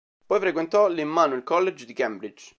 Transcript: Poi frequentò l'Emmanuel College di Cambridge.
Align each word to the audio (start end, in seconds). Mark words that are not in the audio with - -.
Poi 0.25 0.39
frequentò 0.39 0.87
l'Emmanuel 0.87 1.43
College 1.43 1.85
di 1.85 1.93
Cambridge. 1.93 2.49